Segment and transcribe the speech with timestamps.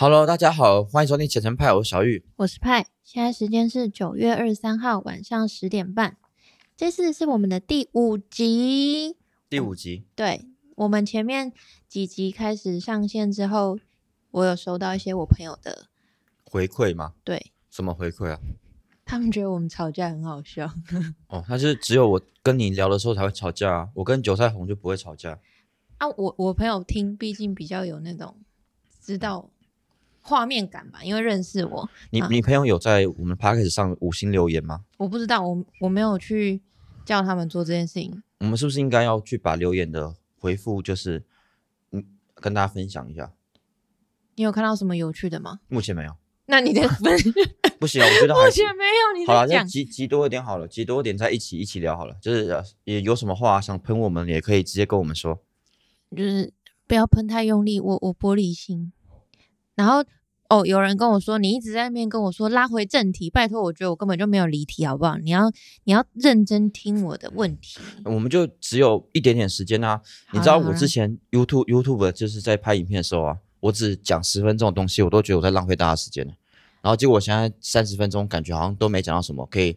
[0.00, 2.24] Hello，大家好，欢迎收听浅层派，我是小玉。
[2.36, 6.16] 我是派，现在时间是九月二十三号晚上十点半，
[6.76, 9.16] 这次是我们的第五集。
[9.50, 11.52] 第五集，对我们前面
[11.88, 13.76] 几集开始上线之后，
[14.30, 15.88] 我有收到一些我朋友的
[16.44, 17.14] 回馈吗？
[17.24, 18.38] 对什么回馈啊？
[19.04, 20.72] 他们觉得我们吵架很好笑。
[21.26, 25.40] 哦，那是只有我跟你聊的时候才会吵架啊，我跟韭菜红就不会吵架。
[25.96, 28.36] 啊，我我朋友听，毕竟比较有那种
[29.00, 29.50] 知道
[30.28, 31.80] 画面感吧，因为认识我。
[31.80, 34.84] 啊你你朋友有在我们 p a c k a g e 上五星留言吗？
[34.98, 36.60] 我不知道，我我没有去
[37.04, 38.22] 叫他们做这件事情。
[38.40, 41.24] 我们是不是应该要去把留言的回复，就是
[41.92, 42.04] 嗯
[42.34, 43.32] 跟大家分享一下？
[44.36, 45.60] 你有看到什么有趣的吗？
[45.68, 46.14] 目前没有，
[46.46, 47.12] 那你的分
[47.80, 49.64] 不行啊，我觉得 目前没有，你好了，在讲。
[49.64, 52.14] 那集集多一点好了，集多一点再一起一起聊好了。
[52.20, 55.42] 就是呃也有什么话想喷我们，也可以直接跟我们说。
[56.16, 56.52] 就是
[56.86, 58.92] 不要喷太用力，我我玻璃心。
[59.74, 60.04] 然后
[60.48, 65.18] 哦，有人跟我说，你一直在那边跟我说拉回正题，拜托，我觉得我根本就没有离题，好不好？
[65.18, 65.50] 你要
[65.84, 67.78] 你要认真听我的问题。
[68.04, 70.00] 我们就只有一点点时间啊。
[70.32, 76.32] 你知道我之前 YouTube YouTube 就是在拍影片的时候啊，我只讲十分钟的东西，我都觉得我在浪费大家时间了。
[76.80, 79.76] 然后结果我现在三十分钟，感觉好像都没讲到什么可以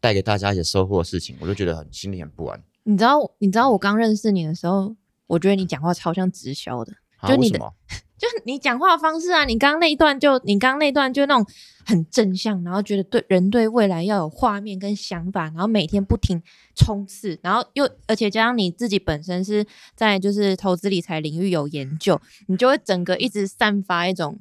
[0.00, 2.62] 带给大家一些收获的事情，我就觉得很心里很不安。
[2.84, 7.74] 你知道你知道我刚认识你的时候，我觉得你讲话超像直销的，啊、就你的为什么？
[8.22, 11.44] 就是你讲话的方式啊，你刚刚那一段就你刚刚那段就那种
[11.84, 16.40] 很正向，然后觉得对人对未来要有画面跟想法，然后每天不停
[16.76, 24.38] 冲刺，然后又而且加上你自己本身是在就是投资理财领域有研究，你就会整个一直散发一种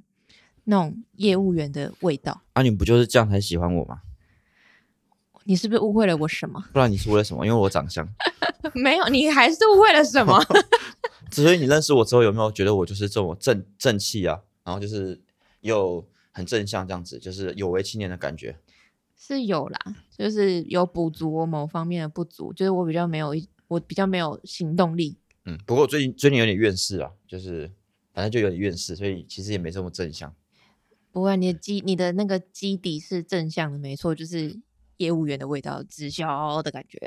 [0.66, 2.44] 那种业务员的味道。
[2.54, 4.02] 啊，你不就是这样才喜欢我吗？
[5.46, 6.64] 你是不是误会了我什么？
[6.72, 7.44] 不 然你是为了什么？
[7.48, 8.08] 因为我长相。
[8.76, 10.40] 没有，你还是误会了什么？
[11.32, 14.42] 所以你认识我之后，有没有觉得我就是这种正正气啊？
[14.64, 15.20] 然后就是
[15.62, 18.58] 又很正向这样子，就是有为青年的感觉。
[19.16, 19.80] 是有啦，
[20.18, 25.18] 就是有补足我某方面的不足，就是我比较没有一，我比较没有行动力。
[25.46, 27.72] 嗯，不过我最近最近有点怨世啊，就是
[28.14, 30.34] 反正就有点怨世，所以其实也没这么正向。
[31.12, 34.60] 不会，你的基你的那个基底是正向的，没错，就是
[34.98, 36.98] 业务员的味道，直销的感觉。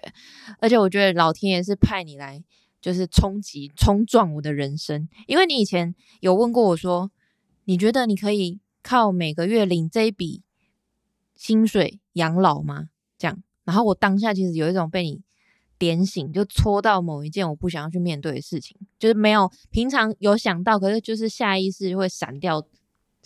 [0.61, 2.44] 而且我觉得老天爷是派你来，
[2.84, 5.09] 就是冲击、冲撞我的人生。
[5.27, 7.11] 因为你以前有问过我说，
[7.65, 10.43] 你觉得你可以靠每个月领这一笔
[11.34, 12.91] 薪水养老吗？
[13.17, 15.23] 这样，然后我当下其实有一种被你
[15.78, 22.67] 点醒，就戳到某一件我不想要去面对的事情，就是没有平常有想到，可是就是下意识会闪掉。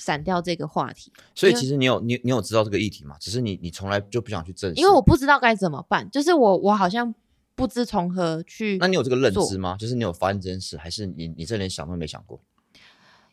[0.01, 3.17] 闪掉这个话题，所以其实你有你你有知道这个议题吗？
[3.19, 4.81] 只是你你从来就不想去正视。
[4.81, 7.13] 因为我不知道该怎么办，就是我我好像
[7.59, 8.79] 不知从何去。
[8.79, 9.77] 那你有这个认知吗？
[9.77, 12.41] 就是你有发现这件事，还是你你这连想都没想过？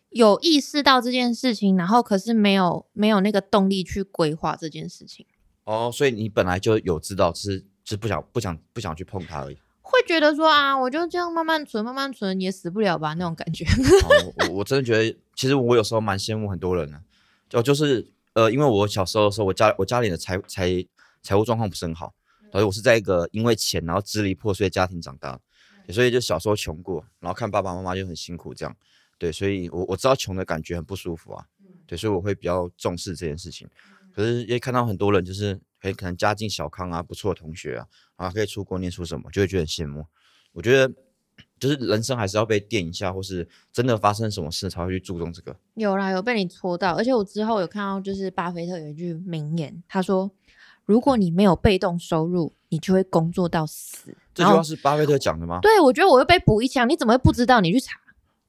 [0.10, 5.26] 有意识到这件事情，然后可是没有没有那个动力去规划这件事情，
[5.66, 9.58] 哦，所以你本来就有知道，只是只是不想不想不想去碰它而已。
[9.82, 13.64] 会觉得说啊，我就这样慢慢存，慢慢存也死不了吧那种感觉。
[13.66, 17.00] 哦、我我真的觉得，其实我有时候蛮羡慕很多人的，
[17.48, 20.84] 就就是呃，因为我小时候的时候，我家我家里的财财
[21.22, 22.14] 财务状况不是很好，
[22.56, 25.38] 所以我是在一个因为钱然后支离破碎的家庭长大，
[25.90, 28.74] 所以就小时候穷过，然后看爸爸妈妈就很辛苦这样，
[29.18, 31.46] 对，所以我我知道穷的感觉很不舒服啊，
[31.86, 33.68] 对，所以我会比较重视这件事情。
[34.14, 40.06] 可是也看到很多人就是可以可能家境小康啊，不错的同学啊，啊可以出国念书什么，就会觉得很羡慕。
[40.54, 40.90] 我觉得
[41.60, 45.54] 就是人生还是要被电一下，或是真的发生什么事才会去注重这个。
[45.74, 50.32] 有啦，有被你戳到，而且我之后有看到，就是巴菲特有一句名言，他说
[50.86, 55.60] ：“如果你没有被动收入，你就会工作到死。”这句话是巴菲特讲的吗？
[55.62, 57.62] 对我觉得我又被补一枪，你怎么会不知道？
[57.62, 57.96] 你去查。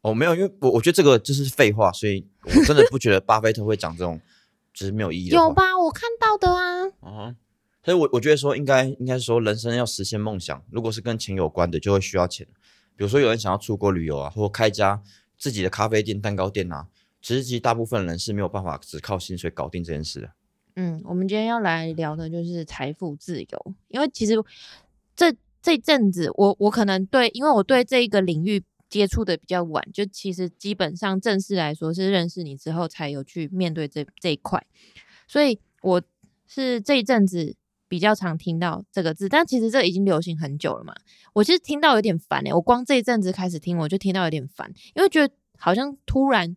[0.02, 4.20] 哦，没有，因为我我觉得这个就是废话，所以我真的不觉得巴菲特会讲这种
[4.72, 5.44] 就是没有意义的话。
[5.44, 5.62] 有吧？
[5.78, 6.86] 我看到的啊。
[7.00, 7.34] 啊，
[7.84, 12.46] 所以我我觉得说应该应该说人生要实现梦想，如果是跟钱有关的，就会需要钱。
[12.96, 15.02] 比如说有人想要出国旅游啊，或开一家
[15.36, 16.86] 自己的咖啡店、蛋糕店啊，
[17.20, 20.30] 其实其实大部分人是没有办法只靠薪水搞定这件事的。
[20.76, 24.34] 嗯，我们今天要来聊的就是财富自由，因为其实
[25.16, 34.64] 这这阵子我我可能对，因为我对这一个领域接触的比较晚，就其实基本上正式来说是认识你之后才有去面对这这一块，
[35.26, 36.02] 所以我
[36.46, 37.56] 是这一阵子
[37.88, 40.94] 比较常听到这个字，但其实这已经流行很久了嘛。
[41.32, 46.54] 我其实听到有点烦诶、我光这一阵子开始听，我就听到有点烦，因为觉得好像突然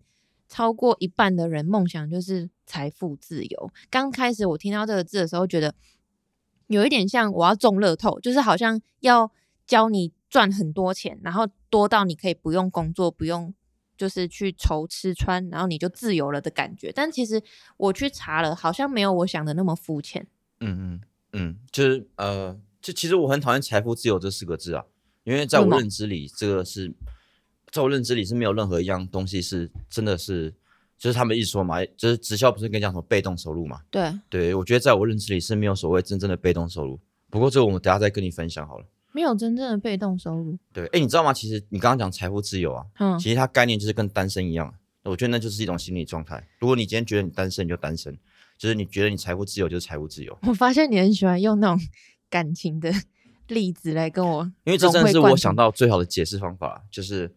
[0.49, 3.71] 超过一半的人梦想就是财富自由。
[3.89, 5.73] 刚开始我听到这个字的时候，觉得
[6.67, 9.31] 有一点像我要中乐透，就是好像要
[9.65, 13.51] 教你赚很多钱，然后多到你可以不用工作，不用
[13.97, 16.91] 就是去愁吃穿，然后你就自由了的感觉。
[16.91, 17.41] 但其实
[17.77, 20.27] 我去查了，好像没有我想的那么肤浅。
[20.59, 21.01] 嗯嗯
[21.33, 24.85] 嗯，就是呃，就其实我很讨厌“财富自由”这四个字啊，
[25.23, 26.93] 因为在我认知里，这个是
[27.71, 30.53] 在我认知里是没有任何一样东西是真的是，
[30.99, 33.81] 就是他们一直说嘛，就是直销不是跟你讲什么被动收入嘛？
[33.89, 36.99] 对，对我觉得在我认知里是没有所谓真正的被动收入。
[37.29, 38.85] 不过这个我们等下再跟你分享好了。
[39.11, 40.55] 没有真正的被动收入。
[40.71, 41.33] 对，哎，你知道吗？
[41.33, 44.71] 其实你刚刚讲财富自由啊，嗯，其实它概念就是跟单身一样，
[45.03, 46.47] 我觉得那就是一种心理状态。
[46.59, 48.13] 如果你今天觉得你单身，你就单身；
[48.57, 50.37] 就是你觉得你财富自由，就是财富自由。
[50.43, 51.79] 我发现你很喜欢用那种
[52.29, 52.91] 感情的
[53.47, 57.33] 例子来跟我，因为这真的是我想到最好的解释方法，就是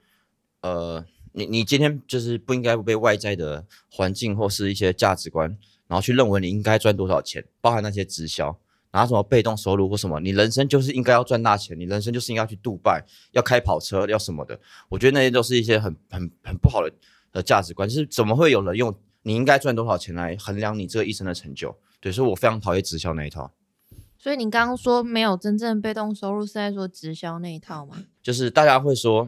[0.60, 5.56] 呃，你你今天就是不应该被外在的环境或是一些价值观，
[5.86, 8.58] 然后去认为你应该赚多少钱，包含那些直销。
[8.94, 10.20] 拿什么被动收入或什么？
[10.20, 14.60] 你人生就是应该要赚大钱，你人生就是应该去杜拜，要开跑车，要什么的？
[14.90, 16.92] 我觉得那些都是一些很很很不好的
[17.32, 17.88] 的价值观。
[17.88, 21.74] 就是怎么会有人用你应该赚多少钱来衡量你这个一生的成就？
[22.00, 23.50] 对，所以我非常讨厌直销那一套。
[24.18, 28.04] 所以你刚刚说没有真正被动收入，是在说直销那一套吗？
[28.22, 29.26] 就是大家会说，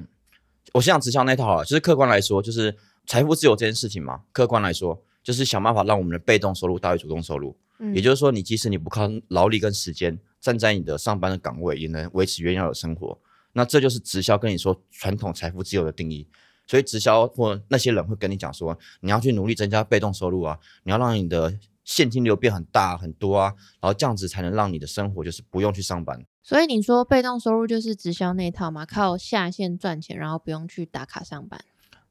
[0.74, 2.76] 我先讲直销那一套啊，就是客观来说，就是
[3.06, 4.22] 财富自由这件事情嘛。
[4.32, 7.56] 客观来说，就是想办法让我们的被动收入大于主动收入。
[7.78, 13.16] 嗯也就是说，你即使你不靠劳力跟时间，站在你的上班的岗位，也能维持原有的生活。
[13.52, 16.26] 那这就是直销跟你说传统财富自由的定义。
[16.66, 26.24] 所以直销或那些人会跟你讲说，你要去努力增加被动收入啊，你要让你的现金流变很大很多啊，然后这样子才能让你的生活就是不用去上班。
[26.42, 31.64] 所以你说被动收入就是直销那套嘛，靠下线赚钱，然后不用去打卡上班。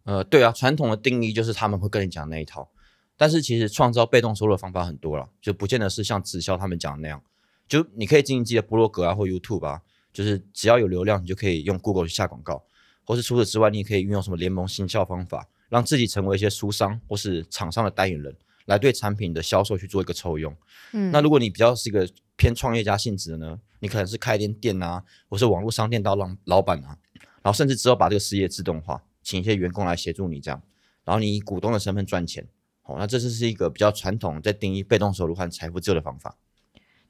[0.04, 2.70] 呃，对啊，传统的定义就是他们会跟你讲那一套。
[3.16, 7.22] 但是其实创造被动收入的方法很多了，就不见得是像直销他们讲的那样。
[7.68, 9.82] 就你可以经营自己的部落格啊，或 YouTube 啊，
[10.12, 12.64] 就是只要有流量，你就可以用 Google 去下广告。
[13.06, 18.36] 或是除此之外，你也可以运用什么联盟行销方法，让自己成为一些书商或是厂商的代言人，
[18.66, 20.56] 来对产品的销售去做一个抽佣。
[20.94, 26.98] 嗯，那如果你比较是一个偏创业家性质的呢，你可能是开一间店啊，或是网络商店当老老板啊，
[27.42, 30.62] 然后甚至之后把这个事业自动化，请一些员工来协助你这样，
[31.04, 32.48] 然后你以股东的身份赚钱。
[32.84, 36.36] 哦，那这就是一个比较传统在定义被动收入和财富自由的方法。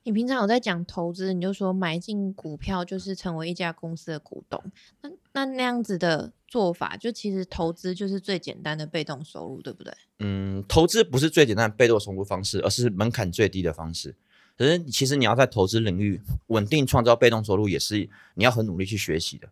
[0.04, 4.62] 你平常有在讲投资，你就说买进股票就是成为一家公司的股东。
[5.02, 9.94] 那那那样子的做法，就其实投资就是最简单的被动收入，对不对？
[10.20, 14.16] 嗯，投资不是最简单的被动收入方式，而是门槛最低的方式。
[14.58, 19.48] 可是其实你要在投资领域稳定创造被动收入，也是你要很努力去学习的。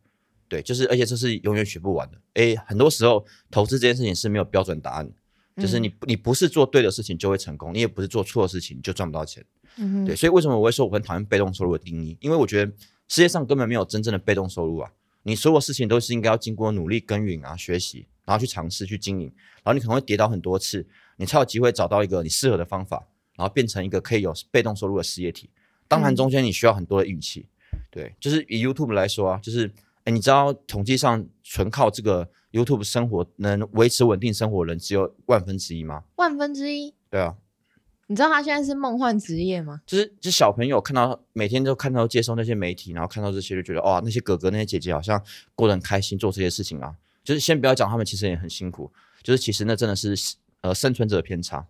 [0.49, 2.17] 对，就是而且这是永远学不完的。
[2.33, 5.09] 诶，很多时候投资这件事情是没有标准答案。
[5.61, 9.45] 就是你，你不是做对的事情就会成功，你也不是做错的事情就赚不到钱。
[9.77, 12.17] 嗯，对，所以为什么我会说我很讨厌被动收入的定义？
[12.19, 12.71] 因为我觉得
[13.07, 14.91] 世界上根本没有真正的被动收入啊！
[15.23, 19.31] 你所有事情都是应该要经过努力耕耘啊、学习，然后去尝试去经营，
[19.63, 20.85] 然后你可能会跌倒很多次，
[21.17, 25.49] 你才有机会找到一个你适合的方法，然后变成一个可以有被动收入的事业体。
[25.87, 27.45] 当然中间你需要很多的运气。
[27.89, 29.71] 对，就是以 YouTube 来说啊，就是
[30.03, 32.29] 哎，你知道统计上纯靠这个。
[32.51, 36.03] YouTube 生活能维持稳定生活的人只有万分之一吗？
[36.17, 36.93] 万分之一？
[37.09, 37.37] 对啊。
[38.07, 39.81] 你知道他现在是梦幻职业吗？
[39.85, 45.23] 就是，就小朋友看到每天都看到接收那些媒体，然后看到这些就觉得，哇，那些哥哥那些姐姐好像
[45.55, 46.93] 过得很开心，做这些事情啊。
[47.23, 48.91] 就是先不要讲他们其实也很辛苦，
[49.23, 50.13] 就是其实那真的是
[50.59, 51.65] 呃生存者偏差。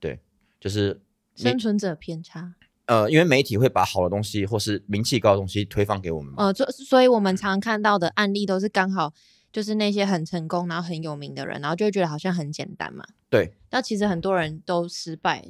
[0.00, 0.18] 对，
[0.58, 1.00] 就是
[1.36, 2.56] 生存者偏差。
[2.86, 6.32] 呃，因为媒体会把好的东西或是名气高的东西推放给我们。
[6.36, 9.12] 呃，所所以我们常看到的案例都是刚好。
[9.54, 13.04] 就是那些很成功然后很有名的人，然后就会觉得好像很简单嘛。
[13.30, 13.52] 对。
[13.70, 15.44] 那其实很多人都失败，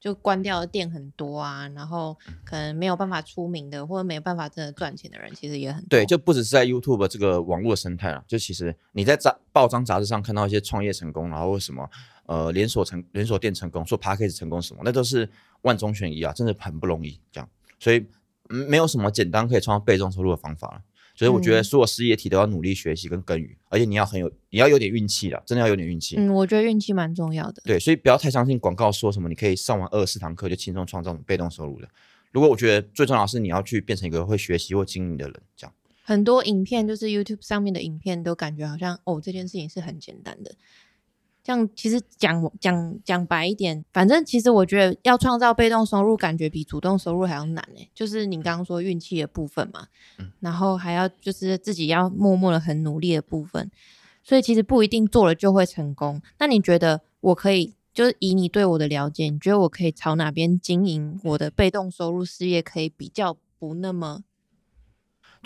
[0.00, 5.88] 就关掉的店很多啊，然后可能没有办法出名的，或者没有办法真的赚钱的人，其实也很多。
[5.90, 11.86] 对，就不只是在 YouTube 这个网络生态了，就其实你在杂报章杂志上看到一些创业成功，然后什么
[12.30, 15.28] 呃连锁成连锁店成功，说 p a c k a g e 成功什么，那都是
[15.62, 17.48] 万中选一啊，真的很不容易这样。
[17.80, 18.06] 所以
[18.48, 20.82] 没有什么简单可以创造被动收入的方法了。
[21.16, 26.14] 所以我觉得所有事业体都要努力学习跟耕耘，而且你要很有，你要有点运气的，真的要有点运气。
[26.16, 27.60] 嗯，我觉得运气蛮重要的。
[27.64, 31.88] 对，所以不要太相信广告说什么你可以上完二十四堂课就轻松创造被动收入的。
[32.30, 35.74] 如果我觉得最重要的是你要去变成一个会学习或经营的人，这样。
[36.04, 40.54] 很多影片就是 YouTube 上面的影片都感觉好像哦这件事情是很简单的。
[41.50, 47.90] 像其实讲讲讲白一点，反正其实我觉得要创造被动收入，感觉比主动收入还要难诶。
[47.92, 49.88] 就是你刚刚说运气的部分嘛，
[50.38, 53.68] 然后还要就是自己要默默的很努力的部分，
[54.22, 56.22] 所以其实不一定做了就会成功。
[56.38, 64.22] 那你觉得我可以，就是以你对我的了解，你觉得我可以朝哪边经营我的被动收入事业，可以比较不那么？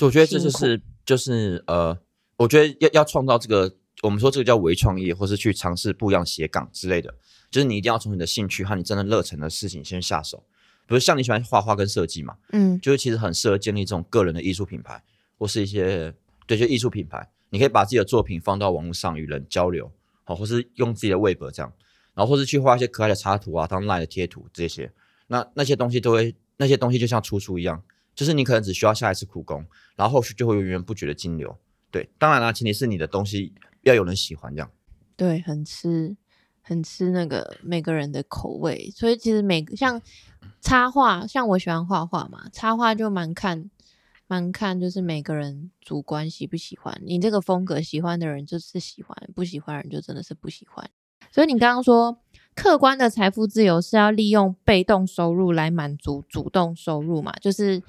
[0.02, 1.96] 我觉得这就是就是呃，
[2.36, 3.74] 我觉得要要创造这个。
[4.04, 7.14] 我们说这个叫微创业，或是去尝试不一样斜杠之类的，
[7.50, 10.44] 就是你一定要从你的兴趣和你真的热忱的事情先下手。
[10.86, 15.02] 比如像你喜欢画画跟设计嘛，嗯就是其实很适合建立这种个人的艺术品牌，
[15.38, 16.14] 或是一些
[16.46, 19.90] 对，就艺术品牌，你可以把自己的作品放到网络上与人交流，
[20.24, 21.72] 好，或是用自己的微博这样，
[22.12, 24.92] 然后或是去画一些可爱的插图啊，当 Line 的贴图这些，
[25.28, 27.82] 那那些东西都会，那些东西就像出书一样，
[28.14, 29.64] 就是你可能只需要下一次苦功，
[29.96, 31.56] 然后后续就会源源不绝的金流。
[31.90, 34.70] 对，当然啦，前提是你的东西要有人喜欢这样。
[35.16, 36.16] 对，很吃
[36.60, 40.00] 很吃那个每个人的口味，所以其实每个像
[40.60, 43.70] 插画，像我喜欢画画嘛，插画就蛮看
[44.26, 46.98] 蛮看，就是每个人主观喜不喜欢。
[47.04, 50.88] 你这个风格喜欢的人就是喜欢，不喜欢人就真的是不喜欢。
[51.30, 52.18] 所以你刚刚说，
[52.54, 57.32] 客观的财富自由是要利用被动收入来满足主动收入嘛？
[57.40, 57.82] 就是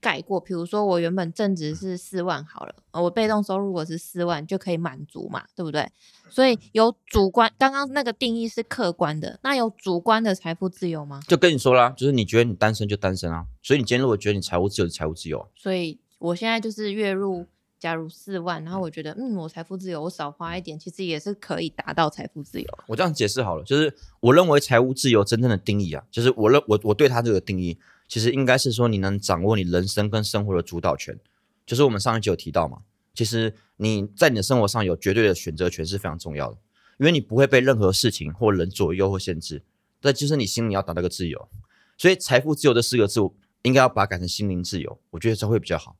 [0.00, 5.86] 盖过，比如说我原本正值是四万好了，呃我被动收入我是四万就可以满足嘛，对不对？
[6.30, 11.20] 所以有主观，刚刚那个定义是客观的，那有主观的财富自由吗？
[11.28, 15.48] 就跟你说啦，就是你觉得你单身就单身啊，所以你今天如果觉得你财务自由，就财务自由啊。
[15.54, 17.46] 所以我现在就是月入
[17.78, 22.84] 假如四万，然后我觉得嗯，我财富自由，我少花一点，其实也是可以达到财富自由啊。
[22.86, 27.78] 我这样解释好了，就是我认为财务自由真正的定义啊，就是我认我我对它这个定义，
[28.10, 31.16] 其实应该是说你能掌握你人生跟生活的主导权，
[31.64, 32.82] 就是我们上一集有提到嘛，
[33.14, 36.58] 其实你在你的生活上有绝对的选择权是非常重要的，
[36.98, 39.62] 因为你不会被任何事情或人左右或限制，
[40.00, 41.48] 这就是你心里要达到一个自由，
[41.96, 43.20] 所以财富自由这四个字，
[43.62, 45.96] 应该要把它改成心灵自由，我觉得这会比较好。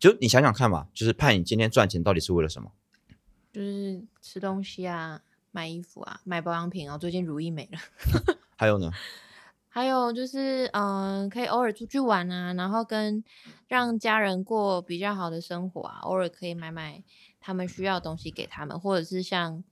[0.00, 2.72] 就你想想看嘛，就是判你今天赚钱到底是为了什么？
[3.52, 6.98] 就是吃东西啊，买衣服啊，买保养品啊。
[6.98, 7.78] 最近如意没了，
[8.58, 8.90] 还有呢？
[9.74, 13.24] 还有就是嗯、呃可以偶尔出去玩啊，然后跟
[13.68, 17.02] 让家人过比较好的生活啊，偶尔可以买买
[17.40, 19.64] 他们需要的东西给他们，或者是像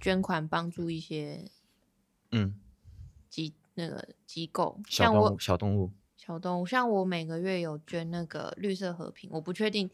[0.00, 1.50] 捐款帮助一些
[2.30, 2.54] 嗯，
[3.28, 6.64] 机那个机构，像我小动物，小动物。
[6.64, 9.90] 像我每个月有捐那个绿色和平，我不确定，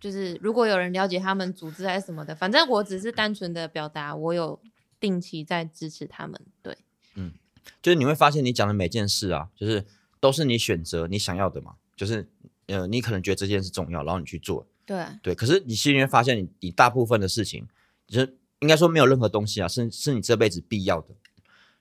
[0.00, 4.60] 就是如果有人了解他们组织还是什么的，反正我只是单纯的表达我有
[4.98, 6.40] 定期在支持他们。
[6.60, 6.76] 对，
[7.82, 9.84] 就是你会发现你讲的每件事啊，就是
[10.20, 12.28] 都是你选择你想要的嘛，就是
[12.66, 15.34] 呃，你可能觉得这件事重要，然后你去做，对，对。
[15.34, 17.66] 可是你心里面发现你，你大部分的事情，
[18.06, 21.08] 就是应该说没有任何东西啊，是是你这辈子必要的。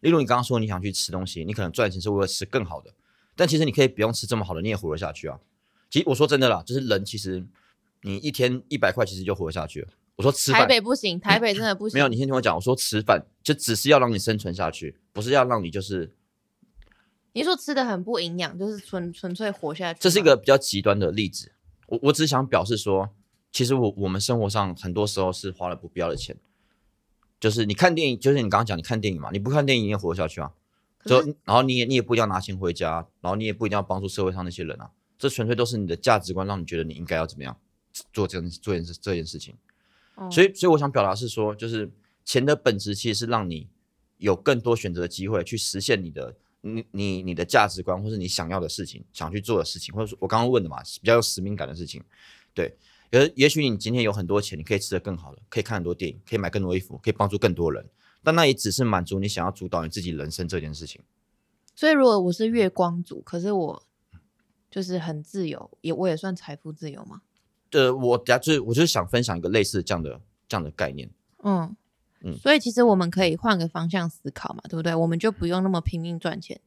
[0.01, 2.93] 例如你刚刚说你想去吃东西，你可能赚钱是为了吃更好的，
[3.35, 5.39] 但其实你可以不用吃这么好的，你也活得下去啊。
[5.89, 7.43] 其实我说真的啦，就是人其实
[8.01, 9.87] 你一天一百块，其实就活得下去了。
[10.17, 11.97] 我说吃台北不行，台北真的不行。
[11.97, 16.13] 没有，你先听我讲，我说吃饭就只是要让你生存下去，不是要让你就是
[17.31, 19.99] 你说吃的很不营养，就是纯纯粹活下去吗。
[20.01, 21.53] 这是一个比较极端的例子。
[21.87, 23.09] 我我只是想表示说，
[23.49, 26.35] 其实我我们生活上很多时候是花了不必要的钱。
[27.39, 30.51] 就是你看电影，就是你刚刚讲你看电影嘛，你不看电影你也活得下去啊。
[31.05, 34.91] 就然后你也你也不一定要拿钱回家，然后你也不一定要帮助社会上那些人啊。
[35.17, 37.57] 这纯粹都是你的价值观让你觉得你应该要怎么样
[38.11, 39.55] 做这件做件事这件事情。
[40.15, 41.91] 哦所以所以我想表达是说，就是
[42.25, 43.67] 钱的本质其实是让你
[44.25, 52.03] 有更多选择的机会去实现你的你你你的价值观，或是你想要的事情，想去做的事情，或者说我刚刚问的嘛，比较有使命感的事情。
[52.55, 52.75] 对，
[53.11, 57.85] 也也许你今天有很多钱，你可以吃得更好的，可以看很多电影，可以买更多衣服，可以帮助更多人，
[58.23, 61.01] 但那也只是满足你想要主导你自己人生这件事情。
[61.75, 63.83] 所以如果我是月光族，可是我
[64.71, 67.21] 就是很自由，也我也算财富自由吗？
[67.71, 71.09] 呃，我等下就是我就是想分享一个类似这样的这样的概念。
[71.43, 71.75] 嗯
[72.27, 74.95] 嗯所以其实我们可以换个方向思考嘛，对不对？
[74.95, 76.59] 我们就不用那么拼命赚钱。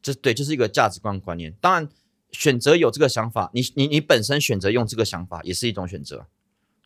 [0.00, 1.52] 这对，就是一个价值观观念。
[1.60, 1.88] 当然，
[2.30, 6.26] 选择有这个想法，你你你本身选择用这个想法也是一种选择。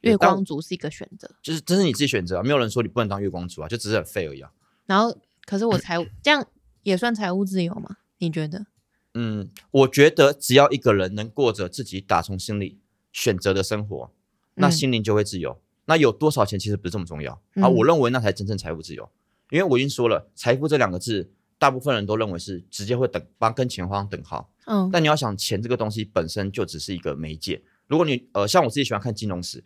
[0.02, 4.52] 月光族是一个选择，就是这是你自己选择啊，没有人说你不能当月光族啊，就只是很废而已啊。
[4.84, 6.46] 然后可是我财务这样
[6.82, 7.96] 也算财务自由吗？
[8.18, 8.66] 你觉得？
[9.14, 12.78] 嗯，我觉得只要一个人能过着自己打从心里
[13.12, 14.10] 选择的生活，
[14.54, 15.58] 那嗯心灵就会自由。
[15.86, 19.08] 那有多少钱其实不是这么重要啊，嗯我认为那才真正财富自由。
[19.50, 24.52] 因为我已经说了，财富这两个字，大部分人都认为是直接会等帮跟钱画上等号。
[24.66, 27.62] 嗯但你要想，钱这个东西本身就只是一个媒介。
[27.86, 29.58] 如果你呃，像我自己喜欢看金融史，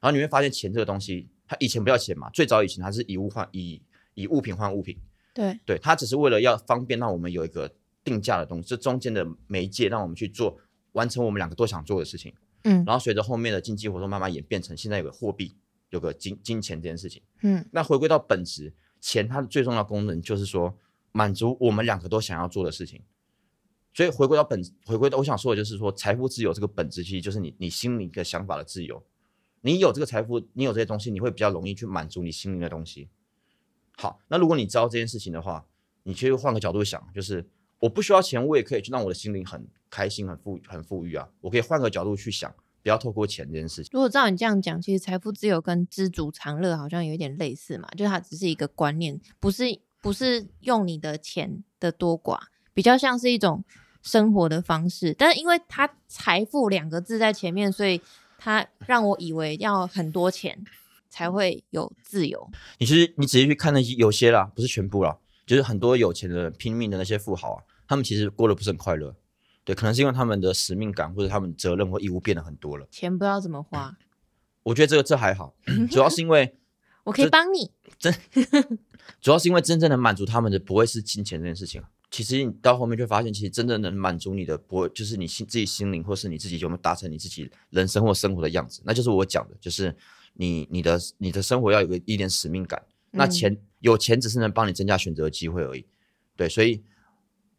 [0.00, 3.82] 然后你会发现钱这个东西，它以前不要钱嘛，最早以前它是以物换以
[4.14, 4.96] 以物品换物品，
[5.34, 7.70] 对，对，它只是为了要方便让我们有一个
[8.02, 10.58] 定价的东西，这中间的媒介让我们去做
[10.92, 12.32] 完成我们两个都想做的事情。
[12.64, 15.54] 嗯然后随着后面的经济活动慢慢演变成现在有个货币，
[15.90, 17.22] 有个金金钱这件事情。
[17.42, 20.78] 嗯那回归到本质，钱它的最重要的功能就是说
[21.12, 23.02] 满足我们两个都想要做的事情。
[23.94, 29.02] 所以回归到本，回归到我想说的就是说，财富自由这个本质其实就是你你心里的想法的自由。
[29.62, 33.08] 你有这个财富，你有这些东西，你会比较容易去满足你心灵的东西。
[33.96, 35.66] 好，那如果你知道这件事情的话，
[36.02, 41.26] 你其实换个角度想，就是我不需要钱，我也可以去让我的心灵很开心、很富、很富裕啊。
[41.40, 42.54] 我可以换个角度去想，
[42.86, 43.90] 不要透过钱这件事情。
[43.92, 49.64] 如果照你这样讲，其实财富自由跟知足常乐好像有一点类似嘛，就是它只是一个观念，不是
[50.00, 52.38] 不是用你的钱的多寡，
[52.72, 53.64] 比较像是一种
[54.02, 55.12] 生活的方式。
[55.18, 58.00] 但是因为它财富两个字在前面，所以
[58.38, 60.56] 它让我以为要很多钱
[61.10, 62.48] 才会有自由。
[62.78, 69.12] 你其实你仔细去看那些有些啦，不是全部啦，就是很多有钱的人拼命的那些富豪啊，他们其实过得不是很快乐。
[69.66, 72.86] 对，可能是因为他们的使命感或者他们责任或义务变得很多了。
[72.88, 73.98] 钱不知道怎么花，
[74.62, 75.56] 我觉得这个这还好，
[75.90, 76.56] 主要是因为
[77.02, 77.72] 我可以帮你。
[77.98, 78.14] 真
[79.20, 81.90] 主要是因为真正的满足他们的不会是金钱这件事情啊。
[82.08, 88.80] 其实你到后面就发现，其实真正能满足你的不会就是你心自己心灵，或是你自己有没有达成你自己人生或生活的样子。
[88.84, 89.94] 那就是我讲的，就是
[90.34, 92.80] 你你的你的生活要有个一点使命感。
[93.10, 95.84] 那嗯钱有钱只是能帮你增加选择的机会而已。
[96.36, 96.82] 对，所以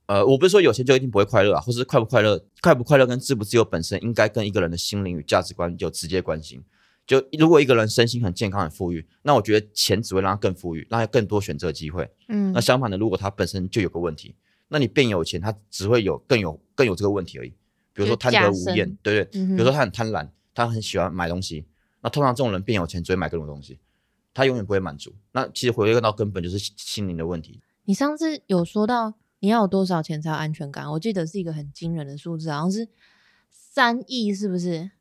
[0.07, 6.61] 呃，我不是说有钱就一定不会快乐啊，或是快不快乐，快不快乐跟自不自由本身应该跟一个人的心灵与价值观有直接关系。
[7.05, 12.09] 就如果一个人身心很健康、很富裕，那我觉得钱只会让他更富裕，让他更多选择机会。
[12.27, 14.35] 嗯那相反的，如果他本身就有个问题，
[14.69, 17.49] 那你变有钱，他只会有更有更有这个问题而已。
[17.93, 21.65] 比如说贪得无厌，对不对，嗯比如说他很贪婪，他很喜欢买东西，
[22.01, 23.79] 那通常这种人变有钱只会买各种东西，
[24.33, 25.13] 他永远不会满足。
[25.31, 27.61] 那其实回归到根本就是心心灵的问题。
[27.85, 30.91] 你上次有说到你要有多少钱才有安全感？
[30.91, 32.87] 我记得是一个很惊人的数字，好像是
[33.49, 34.91] 三亿，是不是？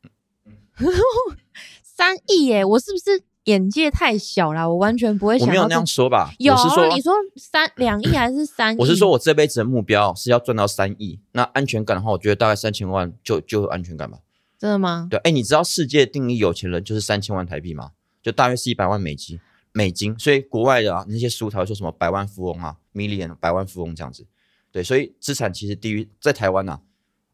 [1.83, 2.63] 三亿耶！
[2.63, 4.69] 我是不是眼界太小了？
[4.69, 8.79] 我完全不会想到我没有那样说吧，有我是说你说三两亿还是三亿？
[8.79, 11.19] 我是说我这辈子的目标是要赚到三亿。
[11.33, 14.19] 那安全感的话，我觉得大概三千万就就有安全感吧。
[14.59, 15.07] 真的吗？
[15.11, 17.93] 对，哎，你知道世界定义有钱人就是三千万台币吗？
[18.23, 19.41] 就大约是一百万美金，
[19.77, 20.19] 美金。
[20.19, 24.27] 所以国外的啊那些书才会说什么百万富翁啊，million 百万富翁这样子。
[24.73, 26.81] 对，所以资产其实低于在台湾呐、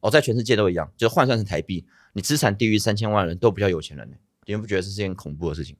[0.00, 4.16] 哦，在全世界都一样，就是换算成台币，你资产低于三千万的人都不叫有钱人呢。
[4.46, 5.76] 你们不觉得这是件恐怖的事情？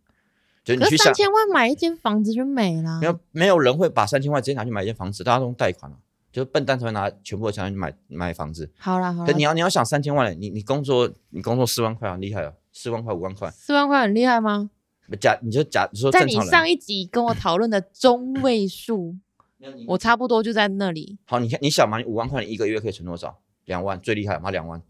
[0.65, 3.07] 就是你去三，千万买一间房子就没了没。
[3.07, 5.99] 有没有人会把三千万直接拿去买一间房子，大家都用贷款啊，
[6.31, 8.71] 就是笨蛋才会拿全部的钱去买买房子。
[8.79, 14.71] 好啦好啦可你，要你要想三千万嘞，你你工作你工作四万块很厉害啊，四万块五万块，四万块很厉害吗？
[15.17, 19.17] 假你就假你说在你上一集跟我讨论的中位数，
[19.87, 21.19] 我差不多就在那里。
[21.25, 23.39] 好，你看你想嘛，你五万块你一个月可以存多少？
[23.65, 24.83] 两万最厉害嘛，两万。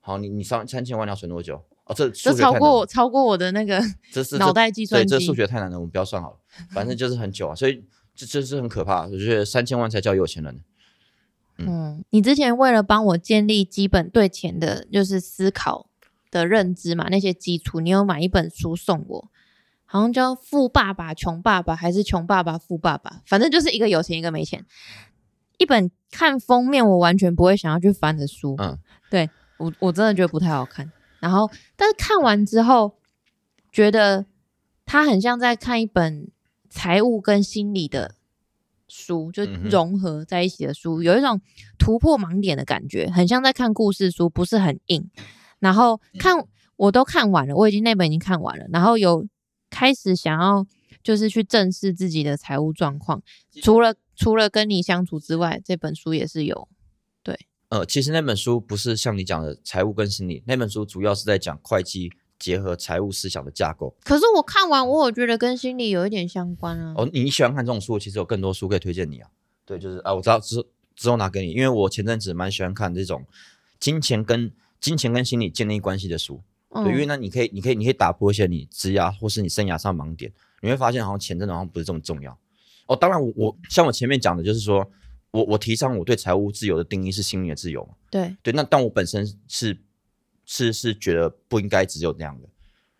[0.00, 1.62] 好，你你上三千万你要存多久？
[1.86, 6.36] 哦，这这超过我超过我的那个这是脑袋计算对，这数学太难了，我们不要算好了，
[6.72, 9.06] 反正就是很久啊，所以这这是很可怕。
[9.06, 10.60] 我觉得三千万才叫有钱人。
[11.58, 15.88] 嗯，你之前为了帮我建立基本对钱的，就是思考
[16.30, 19.30] 的认知嘛，那些基础，你有买一本书送我，
[19.94, 24.66] 好像叫《富爸爸穷爸爸》还是《穷爸爸富爸爸》，反正就是一个有钱一个没钱。
[25.56, 28.76] 一本看封面我完全不会想要去翻的书，嗯，
[29.08, 30.90] 对我我真的觉得不太好看。
[31.20, 32.96] 然后，但是看完之后，
[33.70, 34.26] 觉得
[34.84, 36.26] 它很像在看一本
[36.68, 38.16] 财务跟心理的
[38.88, 41.40] 书，就融合在一起的书，有一种
[41.78, 45.08] 突破盲点的感觉，很像在看故事书，不是很硬。
[45.60, 46.34] 然后看
[46.74, 49.24] 我都看完了，我已经那本已经看完了，然后有
[49.74, 50.64] 开始想要
[51.02, 53.20] 就是去正视自己的财务状况，
[53.60, 56.68] 除了除了跟你相处之外，这本书也是有
[57.24, 57.36] 对。
[57.70, 63.96] 呃，其实那本书不是像你讲的财务跟心理，那本书主要是在讲会计结合财务思想的架构。
[64.04, 66.94] 可是我看完，我有觉得跟心理有一点相关啊。
[66.96, 69.28] 哦，你喜欢看这种书，其实有更多书可以推荐你啊。
[69.64, 73.24] 对，就是啊，我知道之之后拿给你，因为我前阵子蛮喜欢看这种
[73.80, 76.42] 金钱跟金钱跟心理建立关系的书。
[76.82, 82.36] 对，因为嗯呢，你可以，你可以，你可以打破一些你职涯或是你生涯上的盲点，你会发现好像钱真的好像不是这么重要。
[82.86, 84.90] 哦，当然我我像我前面讲的，就是说
[85.30, 87.94] 我我提倡我对财务自由的定义是心理的自由嘛。
[88.10, 89.78] 对，对，那但我本身是
[90.44, 92.48] 是是觉得不应该只有那样的，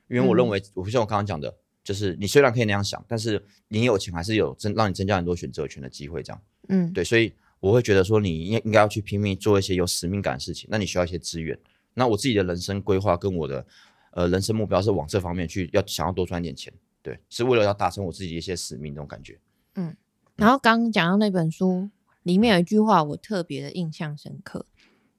[0.09, 11.59] 因为我认嗯为，我像我刚刚讲的，就是你虽然可以那样想，但是你有钱还是有增让你增加很多选择权的机会，这样嗯，对，所以我会觉得说你应应该要去拼命做一些有使命感的事情，那你需要一些资源。
[11.95, 13.67] 那我自己的人生规划跟我的
[14.13, 19.41] 呃人生目标是往这方面去，要想要多赚一点钱，对，是为了要达成我自己的一些使命那种感觉。
[19.75, 19.97] 嗯
[20.37, 21.91] 然后刚刚讲到那本书
[22.25, 24.67] 里面有一句话，我特别的印象深刻。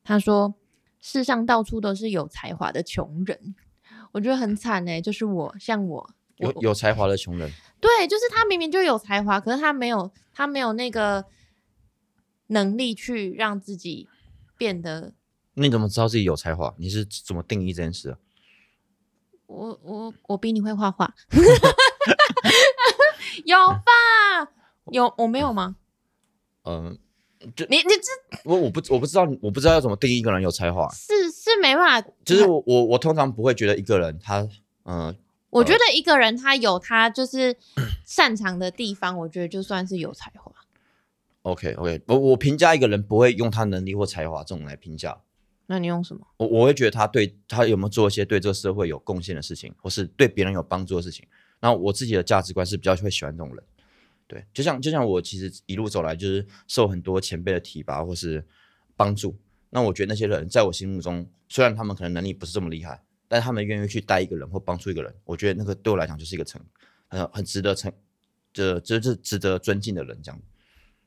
[0.03, 0.55] 他说
[0.99, 3.55] ：“世上到处都是有才华的穷人。”
[4.11, 11.25] 我觉得很惨哎、就是我，像，我有有才华的穷人，对，就是他明明就有才华，可是他没有，他没有那个
[12.47, 14.07] 能力去让自己
[14.57, 15.13] 变得
[15.55, 16.73] 你怎么知道自己有才华？
[16.77, 18.17] 你是怎么定义这件事的？
[19.47, 21.13] 我我我比你会画画，
[23.45, 24.51] 有吧？
[24.91, 25.75] 有我没有吗？
[26.63, 26.97] 嗯、
[27.55, 34.47] 就你你这我我不我不知道我不知道要怎么定义一个人有才华，是是没办法，就是我我我通常不会觉得一个人他
[34.83, 35.15] 嗯、
[35.51, 37.55] 我觉得一个人他有他就是
[38.03, 40.51] 擅长的地方，我觉得就算是有才华。
[41.43, 45.19] OK OK，我我评价一个人不会用他能力或才华这种来评价，
[45.67, 46.27] 那你用什么？
[46.37, 51.25] 我我会觉得他对他有没有做一些对这个社会有贡献的事情，或是对别人有帮助的事情。
[51.59, 53.63] 然后我自己的价值观是比较会喜欢这种人，
[54.27, 58.45] 对，就像就像我其实一路走来就是受很多前辈的提拔或是
[58.95, 59.35] 帮助，
[59.71, 66.61] 那我觉得那些人在我心目中，虽然他们可能能力不是这么厉害，但他们愿意去带一个人或帮助一个人，我觉得那个对我来讲就是一个成，
[67.07, 67.91] 很很值得成，
[68.53, 70.39] 这这这值得尊敬的人这样。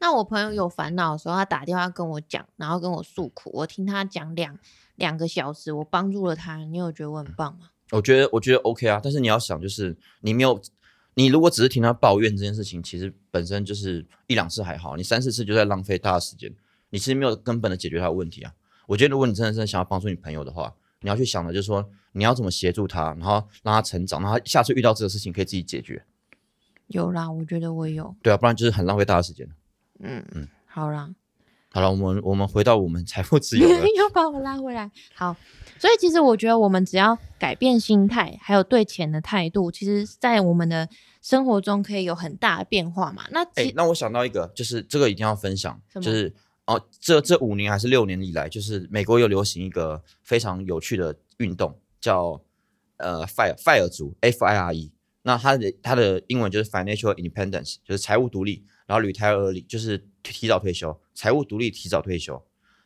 [0.00, 4.58] 那我朋友有烦恼的时候，他打电话跟我讲，然后跟我诉苦，我听他讲两
[4.96, 6.56] 两个小时，我帮助了他。
[6.56, 7.70] 你有觉得我很棒吗？
[7.90, 10.60] 我觉得我觉得 OK 啊，但是你要想，就是你没有，
[11.14, 16.54] 你如果只是听他抱怨这件事情，其实本身就是一两次还好，你三四次就在浪费大家时间，
[16.90, 18.52] 你其实没有根本的解决他的问题啊。
[18.86, 26.04] 我觉得如果你真的真的想要帮助你朋友的话，你要去想的就是说你要怎么协助他，然后让他成长，然后他下次遇到这个事情可以自己解决，
[26.88, 28.14] 有啦，我觉得我有。
[28.22, 29.48] 对啊，不然就是很浪费大家时间。
[30.00, 31.14] 嗯嗯，好了，
[31.70, 34.90] 好了，我们我们回到我们财富自由了 又把我拉回来。
[35.14, 35.36] 好，
[35.78, 40.88] 所以其实我觉得我们只要改变心态，还有对钱的态度，其实在我们的
[41.20, 43.24] 生活中可以有很大的变化嘛。
[43.30, 46.34] 那哎、其、那我想到一个，就是这个一定要分享，就是
[46.66, 52.40] 哦，这这五年还是六年以来，就是美国有流行一个非常有趣的运动，叫
[52.98, 54.92] 呃 FIRE FIRE 族 F I R E。
[55.22, 62.42] 那它的它的英文就是 Financial Independence，就是财务独立，然后 Retire Early 就是提早退休，财务独立提早退休。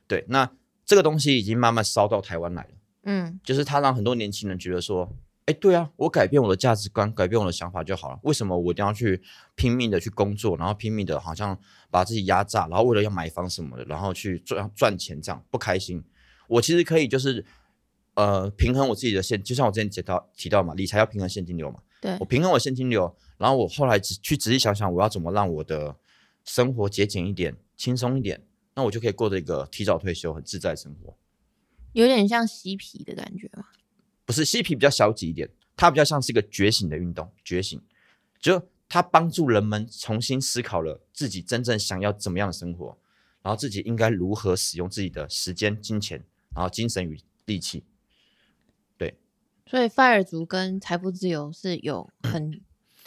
[0.09, 0.51] 对，那
[0.85, 2.71] 这个东西已经慢慢烧到台湾来了。
[3.05, 8.19] 嗯，就是它让很多年轻人觉得说，哎，对啊，我改变我的价值观，改变我的想法就好了。
[8.25, 9.23] 为什么我一定要去
[9.55, 11.57] 拼命的去工作，然后拼命的好像
[11.89, 16.05] 把自己压榨，然后为了要买房什么的，然后去赚赚钱，这样不开心？
[16.49, 17.45] 我其实可以就是
[18.15, 21.81] 呃平衡我自己的现，就像我之前提到提到嘛，理财要平衡现金流嘛。
[22.01, 25.97] 对我，平衡我现金流，然后我后来只去仔细想想，我要怎么让我的
[26.45, 28.41] 生活节俭一点、轻松一点，
[28.77, 31.19] 那我就可以过着一个提早退休、很自在的生活。
[31.93, 33.65] 有点像嬉皮的感觉吗。
[34.25, 37.83] 不是嬉皮比较消极一点，它比较像是一个觉醒的运动，觉醒，
[38.39, 42.97] 就它帮助人们重新思考了自己真正想要怎么样的生活，
[43.43, 46.25] 然后自己应该如何使用自己的时间、金钱，
[46.55, 47.83] 然后精神与力气。
[48.97, 49.19] 对
[49.67, 52.61] 所以 FIRE 族跟财富自由是有很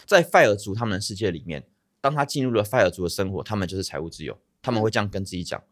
[0.06, 1.68] 在 FIRE 族他们的世界里面，
[2.02, 4.40] 当他进入了 FIRE 族的生活，他们就是财务自由。
[4.62, 5.64] 他们会这样跟自己讲，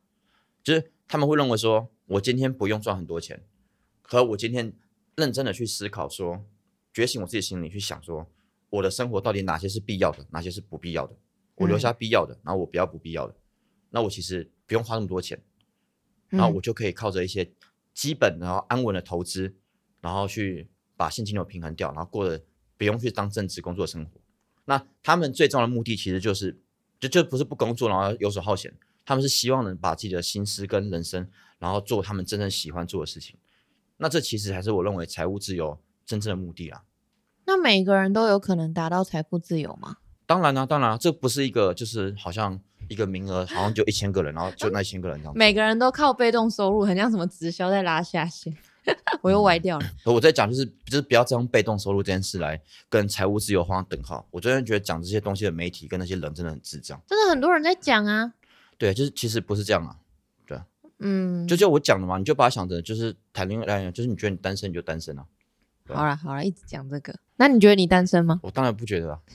[0.62, 3.43] 就是他们会认为说，我今天不用赚很多钱，
[4.04, 4.72] 可我今天
[5.15, 6.46] 认真的去思考说，
[6.93, 8.32] 觉醒我自己心里去想说，
[8.69, 11.15] 我的生活到底哪些是必要的，哪些是不必要的，
[11.56, 13.36] 我留下必要的，然后我不要不必要的，
[13.89, 15.41] 那我其实不用花那么多钱，
[16.30, 17.52] 然后嗯我就可以靠着一些
[17.96, 19.56] 基本然后安稳的投资，
[20.02, 22.43] 然后去把现金流平衡掉，然后过得
[22.78, 24.22] 不用去当正职工作生活。
[24.65, 26.60] 那他们最重要的目的其实就是，
[26.99, 28.73] 就就不是不工作，然后游手好闲，
[29.06, 31.28] 他们是希望能把自己的心思跟人生，
[31.60, 33.36] 然后做他们真正喜欢做的事情。
[33.97, 36.84] 那这其实才是我认为财务自由真正的目的啦。
[37.45, 39.97] 那每个人都有可能达到财富自由吗？
[40.26, 45.34] 当然啦、当然啦、这不是一个就是好像一个名额，好像就一千个人，然后就那一千个人这样。
[45.36, 48.56] 每个人都靠被动收入，很像什么直销在拉下线。
[49.22, 49.86] 我又歪掉了。
[50.06, 54.28] 我在讲就是就是不要再用被动收入这件事来跟财务自由画上等号。
[54.32, 57.02] 我真的觉得讲这些东西的媒体跟那些人真的很智障。
[57.08, 58.34] 真的很多人在讲啊，
[58.78, 59.96] 对，就是其实不是这样啊，
[60.46, 60.60] 对
[61.00, 65.26] 嗯，就就我讲的嘛，你就把它想着就是谈恋爱，就是你觉得你单身你就单身啊。
[65.88, 67.13] 好了好了，一直讲这个。
[67.36, 68.39] 那你觉得你单身吗？
[68.43, 69.19] 我当然不觉得啊。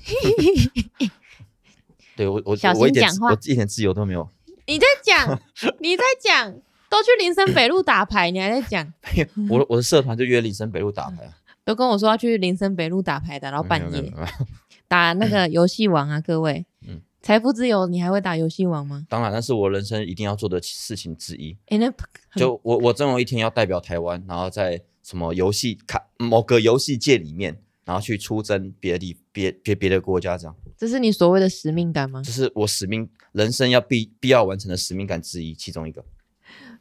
[2.16, 4.28] 对我我小我一点我一点自由都没有。
[4.66, 5.40] 你在讲，
[5.80, 6.54] 你在讲，
[6.88, 8.92] 都去林森北路打牌，你还在讲，
[9.48, 11.32] 我我的社团就约林森北路打牌啊，
[11.64, 14.28] 都跟我说要去林森北路打牌的，然后半夜没有没有没有
[14.88, 16.64] 打那个游戏王啊，各位。
[16.86, 19.04] 嗯财富自由，你还会打游戏王吗？
[19.08, 21.54] 当然，那是我人生一定要做的事情之一。
[21.66, 21.92] 哎、那
[22.36, 32.30] 就我我总有一天要代表台湾，然后在什么游戏卡某个游戏界里面，然后去出征别的地别别别的国家，这样，这是你所谓的使命感吗这？
[32.32, 36.02] 是我使命人生要必必要完成的使命感之一，其中一个。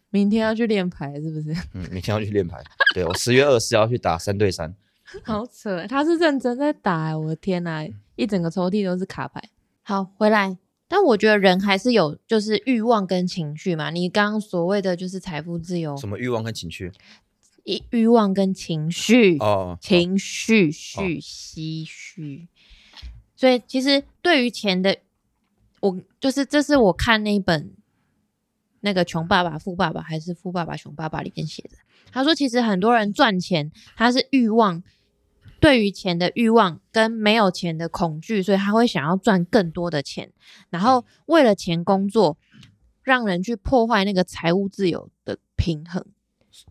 [0.09, 1.51] 明天要去练牌是不是？
[1.73, 2.61] 嗯，明天要去练牌，
[2.93, 4.73] 对我十月二十要去打三对三。
[5.23, 9.41] 好扯，他是认真在打、欸，我的天呐、一整个抽屉都是卡牌。
[9.83, 13.89] 好，回来，但我觉得人还是有就是欲望跟情绪嘛。
[13.89, 16.91] 你刚刚所谓的就是财富自由，什么欲望跟情绪？
[17.63, 22.47] 欲欲望跟情绪，哦，情绪绪唏嘘。
[23.35, 24.97] 所以其实对于钱的，
[25.79, 27.71] 我就是这是我看那本
[28.81, 31.77] 那个《穷爸爸富爸爸》还是《富爸爸穷爸爸》里面写的。
[32.11, 34.81] 他说，其实很多人赚钱，他是欲望，
[35.59, 40.31] 对于钱的欲望跟没有钱的恐惧，所以他会想要赚更多的钱，
[40.69, 42.37] 然后为了钱工作，
[43.03, 46.05] 让人去破坏那个财务自由的平衡。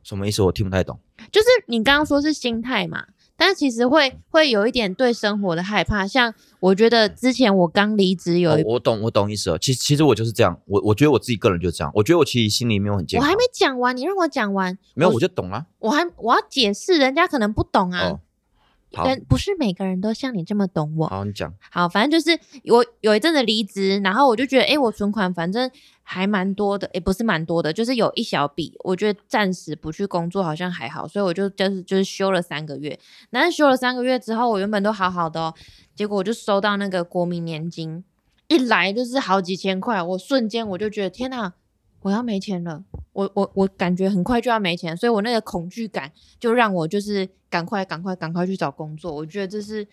[0.03, 0.43] 什么意思？
[0.43, 0.99] 我听不太懂。
[1.31, 6.07] 就是你刚刚说是心态嘛，但其实会会有一点对生活的害怕。
[6.07, 9.59] 像我觉得之前我刚离职有一，哦我懂，我懂意思了。
[9.59, 11.91] 其实其实我就是这样，我我觉得我自己个人就是这样。
[11.95, 13.27] 我觉得我其实心里没有很健康。
[13.27, 15.67] 我还没讲完，你让我讲完，没有，我我就懂了。
[15.79, 18.21] 我还我要解释，人家可能不懂啊哦。，
[18.97, 21.07] 好，人不是每个人都像你这么懂我。
[21.07, 21.53] 好，你讲。
[21.71, 22.39] 好，反正就是
[22.73, 25.71] 我有一阵子离职，然后我就觉得，诶，我存款反正
[26.03, 32.99] 还蛮多的，也，不是蛮多的，就是有一小笔，我觉得暂时不去工作好像还好，所以我就就是就是休了三个月。
[33.31, 35.55] 但是休了三个月之后，我原本都好好的哦，
[35.95, 38.03] 结果我就收到那个国民年金，
[38.49, 41.53] 一来就是好几千块，我瞬间我就觉得天哪，
[42.07, 49.13] 我要没钱了，我我我感觉很快就要没钱，所以我那个恐惧感就让我就是赶快赶快赶快去找工作。
[49.13, 49.85] 我觉得这是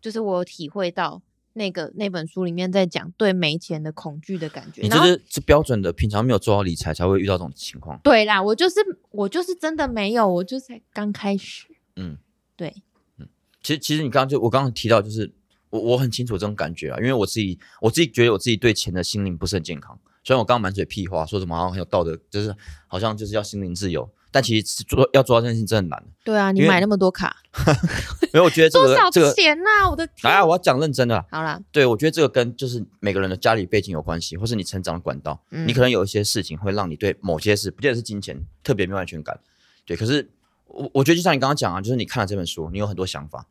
[0.00, 1.22] 就是我有体会到
[1.52, 4.82] 那个那本书里面在讲对没钱的恐惧的感觉。
[4.82, 7.96] 你这是是标准的，平常没有做好理财才会遇到这种情况。
[8.02, 8.80] 对啦，我就是
[9.12, 11.68] 我就是真的没有，我就才刚开始。
[11.94, 12.18] 嗯，
[12.56, 12.74] 对，
[13.18, 13.28] 嗯
[13.62, 15.32] 其实其实你刚刚就我刚刚提到，就是
[15.70, 19.96] 我我很清楚这种感觉啊，因为我自己我自己觉得我自己对钱的心灵不是很健康。
[20.24, 22.54] 虽然我刚刚满嘴屁话，说什么好像很有道德，就是
[22.86, 26.04] 好像就是要心灵自由，但其实做要做到这件事情真的很难。
[26.24, 27.36] 对啊，你买那么多卡，
[28.32, 30.30] 没有我觉得这多少个这个，钱呐、我的天！
[30.30, 31.26] 来啊，我要讲认真的啦。
[31.30, 39.38] 好啦，对，我觉得这个跟就是每个人的家里背景有关系，或是你成长的管道，嗯你可能有一些事情会让你对某些事，不见得是金钱，特别没有安全感。
[39.84, 40.30] 对，可是
[40.66, 43.46] 我我觉得就像你刚刚讲啊，就是你看了这本书，你有很多想法。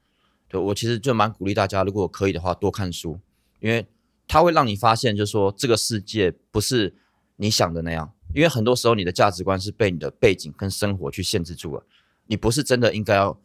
[0.48, 3.20] 对我其实就蛮鼓励大家，如果可以的话，多看书，
[3.60, 3.86] 因为
[4.32, 6.96] 它会让你发现，就是说这个世界不是
[7.36, 8.14] 你想的那样。
[8.34, 11.86] 因为很多时候你的价值观是被你的背景跟生活去限制住了，
[12.28, 13.38] 你不是真的应该要，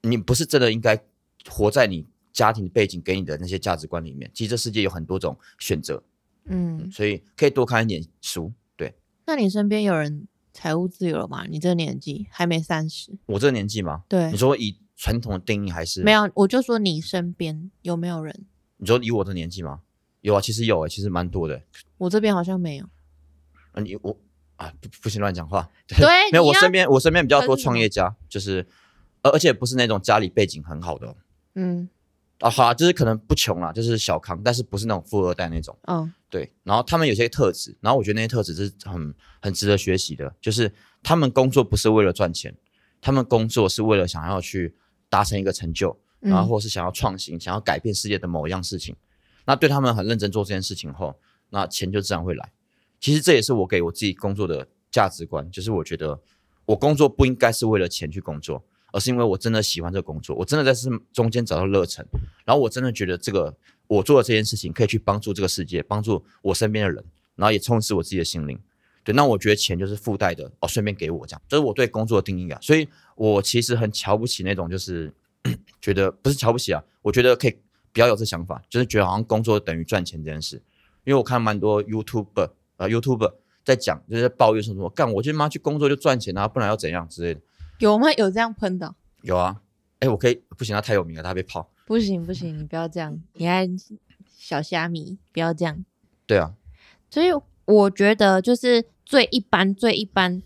[0.00, 0.98] 你不是真的应该
[1.50, 4.30] 活在你家庭背景给你的那些价值观里面。
[4.32, 6.02] 其实这世界有很多种选择，
[6.46, 8.50] 嗯，所以可以多看一点书。
[8.74, 8.94] 对
[9.26, 11.44] 那你身边有人财务自由了吗？
[11.46, 16.10] 你这个年纪还没三十，我这个年纪吗，对你，说以传统的定义还是没？
[16.12, 18.46] 有，我就说你身边有没有人？
[18.78, 19.80] 你说以我的年纪吗？
[20.22, 21.62] 有啊，其实有诶、其实蛮多的、
[21.98, 22.84] 我这边好像没有。
[23.72, 24.16] 啊，你我
[24.56, 25.68] 啊，不不行乱讲话。
[25.86, 25.98] 对，
[26.32, 28.66] 没有，你要我身边我身边比较多创业家，就是
[29.22, 31.16] 而而且不是那种家里背景很好的哦
[31.54, 31.88] 嗯
[32.40, 35.76] 啊，好啊，就是可能不穷啦，就是小康，但是不是那种富二代那种。
[35.82, 42.54] 嗯对，然后他们有些特质，然后我觉得那些特质是很很值得学习的，就是他们工作不是为了赚钱，
[43.00, 44.74] 他们工作是为了想要去
[45.10, 48.96] 达成一个成就，然后嗯或是想要创新，想要改变世界的某一样事情。
[49.46, 51.18] 那对他们很认真做这件事情后，
[51.50, 52.52] 那钱就自然会来。
[53.00, 56.20] 其实这也是我给我自己工作的价值观，就是我觉得
[56.66, 62.06] 我工作不应该是为了钱去工作，而是因为我真的喜欢这个工作，我真的在这中间找到热忱，
[62.44, 63.56] 然后我真的觉得这个
[63.88, 68.58] 我做的这件事情可以去帮助这个世界，帮助我身边的人，然后也充实我自己的心灵。
[69.04, 72.58] 对，那我觉得钱就是附带的哦，顺便给我这样，这是我对工作的定义啊。
[72.62, 75.12] 所以我其实很瞧不起那种就是
[75.82, 77.56] 觉得不是瞧不起啊，我觉得可以
[77.92, 80.56] 不要有这想法，就是觉得好像工作等于赚钱这件事。
[81.04, 87.40] 因为我看蛮多 YouTube 呃 YouTube 在讲，就是在抱怨说什么干，我就妈去工作就赚钱啊，不然要怎样之类的。
[87.78, 88.12] 有吗？
[88.14, 88.94] 有这样喷的？
[89.22, 89.60] 有啊，
[89.98, 91.68] 哎，我可以不行，他太有名了，他被泡。
[91.84, 93.68] 不行不行，你不要这样，你还
[94.34, 95.84] 小虾米，不要这样。
[96.26, 96.54] 对啊，
[97.10, 97.26] 所以
[97.64, 100.42] 我觉得就是最一般最一般，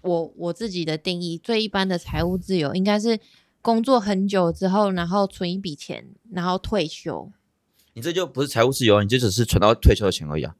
[0.00, 3.20] 我我自己的定义最一般的财务自由应该是
[3.64, 7.32] 工作很久之后，然后存一笔钱，然后退休。
[7.94, 10.54] 你这就不是财务自由，你这只是存到退休的钱而已啊。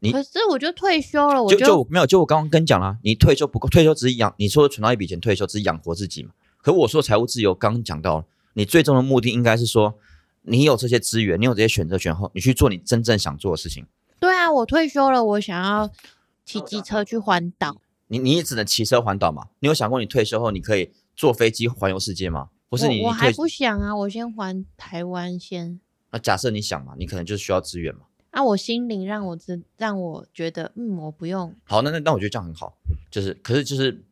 [0.00, 6.30] 你可是我就退休了，我就就没有，就我刚刚跟你讲啦，你退休不够，退休只是养，你说存到一笔钱退休只是养活自己嘛。
[6.60, 9.94] 可我说财务自由，刚刚讲到了，你最终的目的应该是说，
[10.42, 13.86] 你有这些资源，你有这些选择权后，你去做你真正想做的事情。
[14.18, 15.88] 对啊，我退休了，我想要
[16.44, 17.76] 骑机车去环岛。
[18.08, 19.46] 你你也只能骑车环岛嘛？
[19.60, 22.50] 你有想过你退休后你可以坐飞机环游世界吗？
[22.68, 25.80] 不是你我我还不想啊，我先环台湾先。
[26.12, 28.02] 那假设你想嘛，你可能就是需要资源嘛。
[28.30, 31.52] 啊，我心灵让我知，让我觉得，嗯，我不用。
[31.64, 32.78] 好，那那那我觉得这样很好，
[33.10, 34.04] 就是可是就是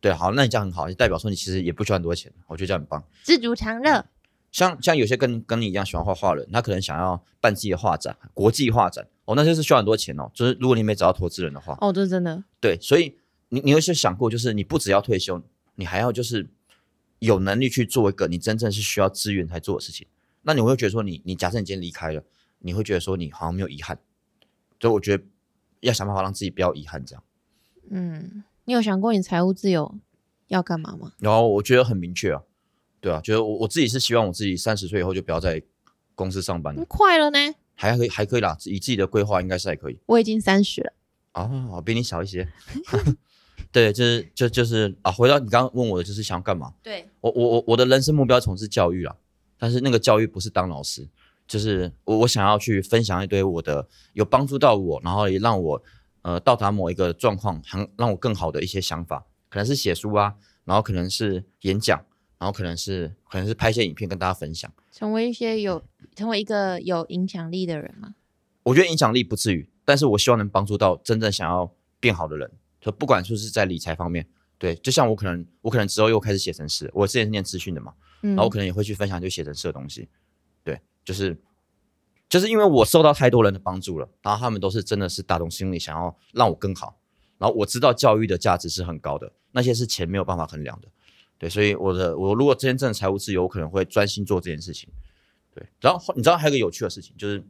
[0.00, 3.02] 对，好，那你这样很好，就代表说你其实也不需要很多钱，我觉得这样很棒。
[3.24, 4.06] 知足常乐。
[4.52, 10.30] 像像有些跟跟你一样喜欢画画的人，他可能想要办自己的画展，国际画展哦，那就是需要很多钱哦。
[10.32, 15.42] 就是如果你没找到投资人的话，哦，这真的，对，所以你你有些想过，就是你不只要退休，
[15.76, 16.50] 你还要就是
[17.20, 20.06] 有能力去做一个你真正是需要资源才做的事情。
[20.42, 22.22] 那你会觉得说你，你假设你今天离开了，
[22.58, 23.98] 你会觉得说你好像没有遗憾。
[24.80, 25.24] 所以我觉得
[25.80, 27.22] 要想办法让自己不要遗憾，这样。
[27.90, 29.98] 嗯，你有想过你财务自由
[30.48, 31.12] 要干嘛吗？
[31.18, 32.42] 然后我觉得很明确啊，
[33.00, 35.62] 对啊，觉得我我自己是希望我自己三十岁以后就不要在
[36.14, 37.38] 公司上班了，快了呢，
[37.74, 39.98] 还可以还可以啦，以自己的规划应该是还可以。
[40.06, 40.92] 我已经三十了。
[41.32, 42.48] 哦，比你小一些。
[43.72, 46.72] 对，就是就就是啊，回到你刚刚问我的，就是想要干嘛？
[46.82, 49.14] 对我我我我的人生目标从事教育啊，
[49.58, 51.08] 但是那个教育不是当老师，
[51.46, 55.82] 就是我我想要去分享一堆我的有帮助到我，然后也让我
[56.22, 62.02] 呃到达某一个状况，很让我更好的一些想法，可能是写书啊，然后可能是演讲，
[62.38, 64.72] 然后可能是可能是拍一些影片跟大家分享。
[64.90, 65.82] 成为一些有
[66.14, 68.14] 成为一个有影响力的人吗？
[68.62, 72.50] 我觉得影响力不至于，但是我希望能帮助到真正想要变好的人。
[72.86, 74.24] 就不管说是在理财方面，
[74.58, 80.08] 对，就像我可能我可能之后又开始写程式，我之前是念资讯的嘛，嗯然后我可能也会去分享就写程式的东西，
[80.62, 81.36] 对，就是
[82.28, 87.00] 就是因为我受到太多人的帮助了，然后他们都是真的是打动心里想要让我更好，
[87.38, 90.88] 然后我知道教育的价值是很高的，那些是钱没有办法衡量的，
[91.38, 94.88] 对，所以我的我如果真正财务自由，我可能会专心做这件事情，
[95.52, 97.44] 对，然后你知道还有一个有趣的事情就是。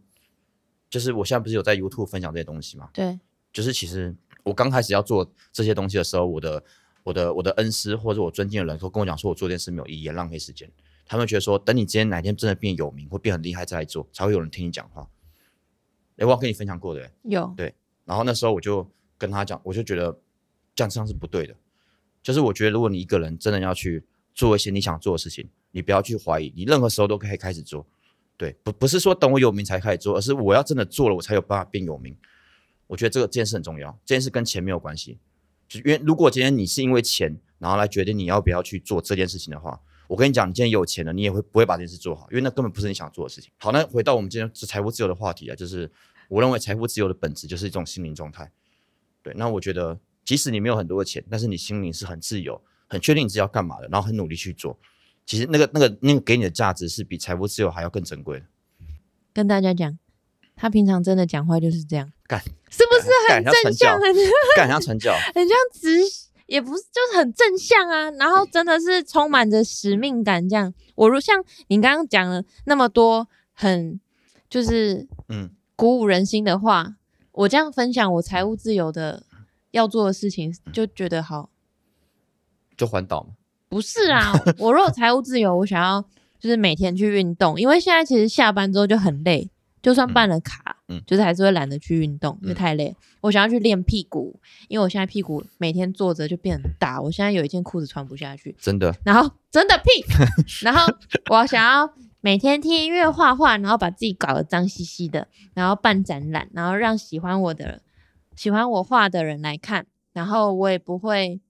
[0.88, 2.88] 就是我现在不是有在 YouTube 分享这些东西吗？
[2.94, 3.18] 对，
[3.52, 4.14] 就是其实
[4.46, 6.62] 我刚开始要做这些东西的时候，我的
[7.02, 10.70] 我的我的恩师或者我尊敬的人都跟我讲说，我做这件事没有意义，浪费时间。
[11.04, 15.08] 他们觉得说，等你今天哪天真的变有名或变很厉害再来做，才会有人听你讲话。
[16.16, 17.54] 哎，我有跟你分享过的欸，有
[18.04, 20.16] 然后那时候我就跟他讲，我就觉得
[20.76, 21.54] 这样这样是不对的。
[22.22, 27.84] 就是我觉得，如果你一个人真的要去做一些你想做的事情，你不要去怀疑，你任何时候都可以开始做。
[28.36, 32.16] 对，不不是说等我有名才开始做，而是我要真的做了，我才有办法变有名。
[32.86, 35.18] 我觉得这个这件事很重要，这件事跟钱没有关系。
[35.68, 42.28] 就因为如果今天你是因为钱，然后来决定你要不要去做这件事情的话，我跟你讲，你今天有钱了，你也会不会把这件事做好？
[42.30, 43.50] 因为那根本不是你想做的事情。
[43.58, 45.90] 好，那回到我们今天财务自由的话题啊，就是
[46.28, 48.52] 我认为财富自由的本质就是一种心灵状态。
[49.22, 54.78] 对，那我觉得即使你没有很多的钱，但是你心灵是很自由，很确定你自己要干嘛的，然后很努力去做。
[55.24, 58.46] 其实那个那个那个给你的价值是比财富自由还要更珍贵的。
[59.32, 59.98] 跟大家讲，
[60.56, 62.40] 他平常真的讲话就是这样，干
[62.70, 64.00] 是不是很正向？
[64.00, 64.14] 很
[64.56, 66.00] 干像传教，很像直，
[66.46, 68.10] 也不是，就是很正向啊。
[68.12, 70.72] 然后真的是充满着使命感，这样。
[70.94, 74.00] 我如像你刚刚讲了那么多很
[74.48, 76.96] 就是嗯，鼓舞人心的话，
[77.32, 79.24] 我这样分享我财务自由的
[79.72, 81.50] 要做的事情，就觉得好。
[82.76, 83.34] 就环岛吗。
[83.68, 86.02] 不是啊， 我如果财务自由，我想要
[86.38, 89.50] 就是每天去运动，因为现在其实下班之后就很累，
[89.86, 91.00] 就算办了卡，嗯。
[91.06, 92.56] 就是还是会懒得去运动，因为嗯。
[92.56, 92.92] 太累。
[93.20, 100.04] 我想要去练屁股，因为我现在屁股每天坐着就变很大，我现在有一件裤子穿不下去，真的，然后真的屁，
[100.66, 100.92] 然后
[101.30, 101.88] 我想要
[102.20, 107.80] 每天听音乐、画画，然后把自己搞得脏兮兮的，然后办展览，然后让喜欢我的、
[108.34, 111.40] 喜欢我画的人来看，然后我也不会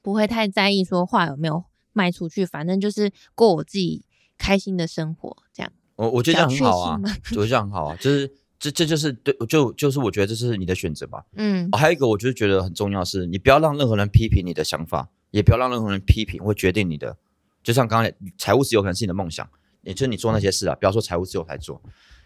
[0.00, 4.04] 不会太在意说画有没有卖出去，反正就是过我自己
[4.38, 5.72] 开心的生活，这样。
[5.96, 11.24] 我我觉得这样很好啊我觉得这样很好啊，就是这这就是对，就就是我觉得这是你的选择吧。
[11.36, 17.16] 嗯哦，还有一个我就是觉得很重要是，你不要让任何人批评你的想法，也不要让任何人批评或决定你的。
[17.62, 19.48] 就像刚才财务自由可能是你的梦想，
[19.82, 21.80] 也就是你做那些事啊，不要说财务自由才做，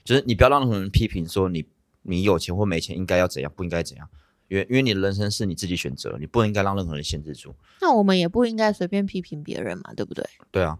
[0.04, 1.64] 就是你不要让任何人批评说你
[2.02, 4.08] 你有钱或没钱应该要怎样，不应该怎样，
[4.48, 7.54] 因为因为你的人生是你自己选择，你不应该让任何人限制住。
[7.80, 10.24] 那我们也不应该随便批评别人嘛，对不对？
[10.50, 10.78] 对啊，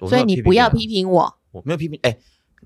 [0.00, 1.38] 所以你不要批评我。
[1.52, 2.18] 我没有批评，哎、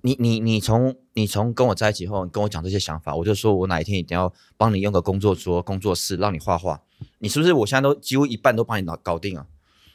[0.03, 6.81] 你你你从你从跟我在一起后，你跟我讲这些想法，我就说我哪一天一定要帮你用个工作桌、工作室让你画画，
[7.18, 9.46] 你是不是我现在都几乎一半都帮你搞搞定啊？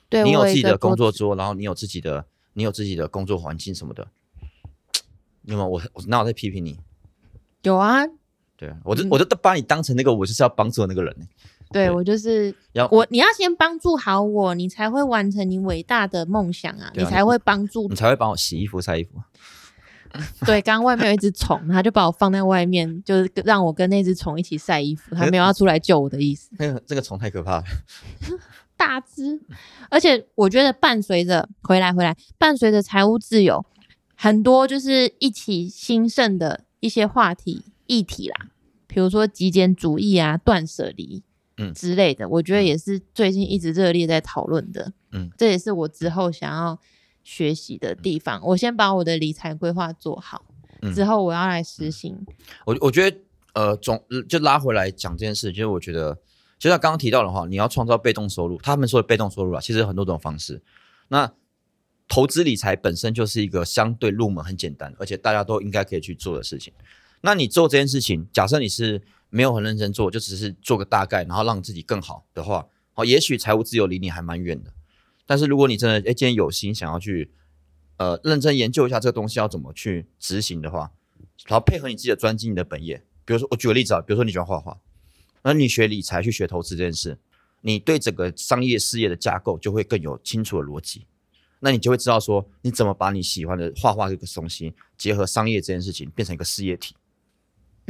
[0.09, 4.07] 对，你有自己的工作桌，然后你有自己的你有自己的工作环境什么的，
[5.43, 5.67] 有没有？
[5.67, 6.77] 我我那我在批评你？
[7.63, 8.05] 有啊，
[8.57, 11.25] 对啊，我就嗯我就把你当成那个我就是要帮助的那个人呢、
[11.71, 19.21] 对对我就是要我，你要先帮助好我，你才会完成你伟大的梦想啊，对啊你才会帮助你才会帮我洗衣服、晒衣服。
[20.45, 26.49] 对，刚刚外面有一只虫，他就把我放在外面，就是跟让我跟那只虫一起晒衣服，他没有要出来救我的意思。
[26.59, 27.63] 那个这个虫太可怕了。
[28.75, 29.39] 大只，
[29.89, 33.63] 而且我觉得伴随着回来回来，伴随着财务自由，
[34.15, 38.47] 很多就是一起兴盛的一些话题议题啦，
[38.87, 41.23] 比如说极简主义啊、断舍离，
[41.61, 44.91] 嗯之类的，我觉得也是最近一直热烈在讨论的。
[45.11, 46.79] 嗯，这也是我之后想要
[47.23, 48.41] 学习的地方。
[48.43, 50.45] 我先把我的理财规划做好，
[50.81, 52.25] 嗯之后我要来实行。
[52.65, 53.17] 我我觉得
[53.53, 56.17] 呃，总就拉回来讲这件事，就是我觉得
[56.57, 60.61] 就像刚刚提到的话，你要创造被动收入，他们说的被动收入啊，其实有很多种方式。
[61.09, 61.31] 那
[62.07, 66.73] 投资理财本身就是一个相对入门很简单，而且大家都应该可以去做的事情。
[67.21, 74.73] 那你做这件事情，假设你是没有很认真做，就只是做个大概，然后让自己更好的话，哦，也许财务自由离你还蛮远的。
[75.25, 77.31] 但是如果你真的哎今天有心想要去
[77.97, 80.91] 呃认真研究一下这个东西要怎么去执行的话，
[81.47, 84.79] 然后配合你自己的专精、你的本业，比如说我举个例子啊，比如说你喜欢画画，
[85.43, 87.17] 那你学理财去学投资这件事，
[87.61, 91.05] 你对整个商业事业的架构就会更有清楚的逻辑。
[91.59, 96.95] 那你就会知道说，你怎么把你喜欢的画画这个东西结合商业这件事情，变成一个事业体。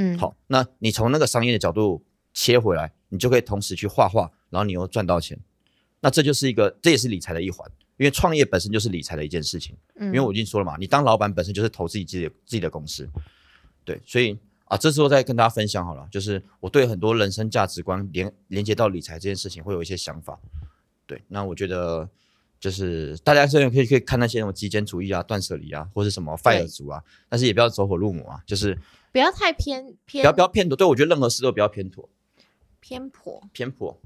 [0.02, 5.40] 嗯，好，那你从那个商业的角度切回来，你就可以同时去画画，然后你又赚到钱。
[6.00, 9.76] 那这就是一个，这也是理财的一环，因为创业本身就是理财的一件事情。
[9.98, 13.08] 嗯，因为我已经说了嘛，你当老板本身就是投自己自己的自己的公司，
[13.86, 14.36] 对，所以
[14.66, 20.40] 啊，这时候再跟大家分享好了，就是我对很多人生价值观连连接到理财这件事情会有一些想法。
[21.06, 22.10] 对，那我觉得
[22.60, 28.76] 就是大家虽然可以可以看那些什么极简主义啊、断舍离啊，或是什么 fire 族啊，但是也不要走火入魔啊，就是
[29.12, 30.76] 不要太偏偏，不要不要偏颇。
[30.76, 32.10] 对我觉得任何事都不要偏颇，
[32.80, 33.44] 偏颇。
[33.52, 34.02] 偏颇。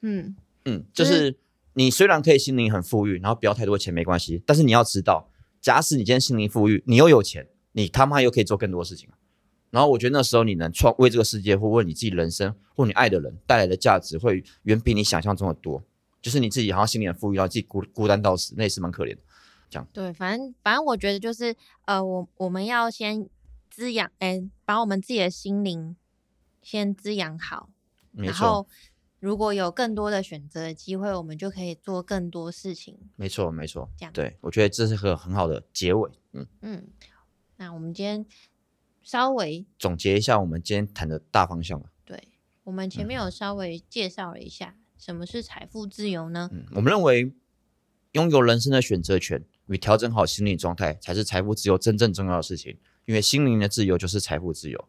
[0.00, 1.38] 嗯，嗯，就就是是
[1.74, 5.30] 你虽然可以心灵很富裕，然后不要太多钱没关系，但是你要知道，
[5.60, 9.08] 假使你今天心灵富裕，你又有钱，你他妈又可以做更多事情。
[9.70, 15.82] 然后我觉得那时候你能创为这个世界或为你自己人生或你爱的人带来的价值，会远比你想象中的多。
[16.20, 19.86] 就是你自己好像心里很富裕，然后自己孤孤单到死，那也是蛮可怜的。
[19.92, 21.54] 对，反正反正我觉得就是
[21.84, 23.28] 呃，我我们要先
[23.78, 25.94] 滋养，哎，把我们自己的心灵
[26.60, 27.70] 先滋养好，
[28.10, 28.66] 然后
[29.20, 32.98] 如果有更多的选择的机会，我们就可以做更多事情。
[33.14, 34.12] 没错，没错这样。
[34.12, 36.10] 对，我觉得这是个很好的结尾。
[36.32, 36.88] 嗯，嗯，
[37.58, 38.26] 那我们今天
[39.00, 41.88] 稍微总结一下我们今天谈的大方向吧。
[42.04, 42.20] 对
[42.64, 46.50] 我们前面有稍微介绍了一下什么是财富自由呢？
[46.52, 47.32] 嗯，我们认为
[48.10, 52.76] 拥有人生的选择权与调整好心理状态，才是财富自由真正重要的事情。
[53.08, 54.84] 因为心灵的自由就是财富自由。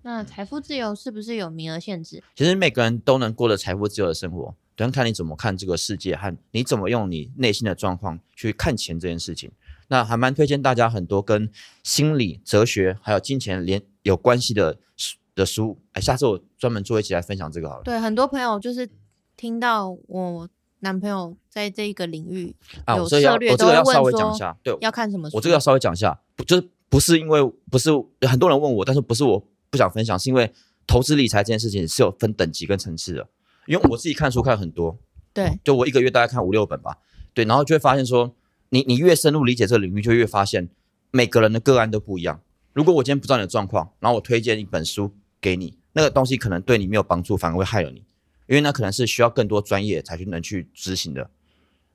[0.00, 2.22] 那财富自由是不是有名额限制？
[2.34, 9.52] 其实每个人都能过得财富自由的生活，端看你怎么看这个世界和你怎么用你内心的状况去看钱这件事情。
[9.88, 11.50] 那还蛮推荐大家很多跟
[11.82, 15.78] 心理、哲学还有金钱连有关系的书的书。
[15.92, 17.82] 哎，下次我专门做一期来分享这个好了。
[17.84, 18.88] 对，很多朋友就是
[19.36, 20.48] 听到我
[20.80, 22.56] 男朋友在这个领域
[22.86, 24.56] 啊，有我这个要策略，我这个要稍微讲一下。
[24.62, 25.36] 对，要看什么书。
[25.36, 27.90] 我这个要稍微讲一下，不就是不是因为不是
[28.28, 30.52] 很多人问我，但是不是我不想分享，是因为
[30.86, 33.28] 投资理财这件事情是有分等级跟层次的。
[33.66, 34.96] 因为我自己看书看很多，
[35.32, 36.98] 对就我一个月大概看五六本吧，
[37.34, 38.34] 对，然后就会发现说，
[38.68, 40.68] 你你越深入理解这个领域，就越发现
[41.10, 42.40] 每个人的个案都不一样。
[42.72, 48.04] 如果我今天不知道你的状况，然后我推荐一本书给你，那个东西可能对你没有帮助，反而会害了你，
[48.46, 51.28] 因为那可能是需要更多专业才去能去执行的。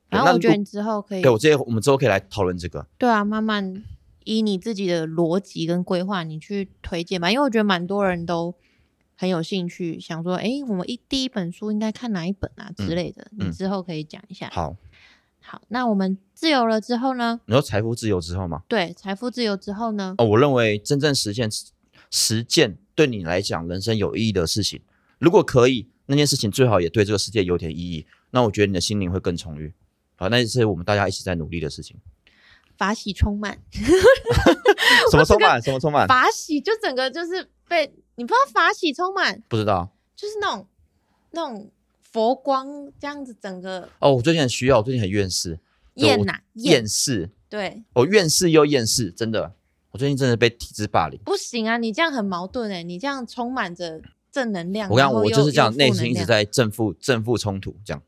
[0.10, 2.86] 然后我觉得你之后可以对我这些我们之后可以来讨论这个。
[2.98, 3.82] 对啊，慢慢
[4.24, 7.32] 以你自己的逻辑跟规划，你去推荐吧。
[7.32, 8.54] 因为我觉得蛮多人都
[9.16, 13.28] 很有兴趣，想说，诶，我们一第一本书应该看哪一本啊之类的。
[13.38, 14.50] 嗯你之后可以讲一下。
[14.52, 14.76] 好，
[15.40, 17.40] 好，那我们自由了之后呢？
[17.46, 18.64] 你说财富自由之后吗？
[18.68, 20.16] 对，财富自由之后呢？
[20.18, 21.50] 哦，我认为真正实现
[22.10, 24.82] 实践对你来讲人生有意义的事情，
[25.20, 29.74] 如果可以，那件事情最好也对这个世界有点意义，那我觉得你的心灵会更充裕。
[30.16, 31.96] 好，那是我们大家一起在努力的事情。
[32.82, 33.56] 法喜充满，
[35.12, 35.62] 什么充满？
[35.62, 36.08] 什么充满？
[36.08, 40.68] 法喜就整个就是被你不知道法喜充满，不知道就是那种
[41.30, 41.70] 那种
[42.02, 44.16] 佛光这样子，整个哦。
[44.16, 45.60] 我最近很需要，我最近很厌世，
[45.94, 49.54] 厌呐厌世，对，我厌世又厌世，真的，
[49.92, 51.20] 我最近真的被体制霸凌。
[51.24, 54.02] 不行啊，你这样很矛盾哎、你这样充满着
[54.32, 58.02] 正能量，我跟你讲，然后又我就是这样，内心一直在正负正负冲突，这样。